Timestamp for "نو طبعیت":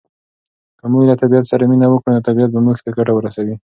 2.15-2.49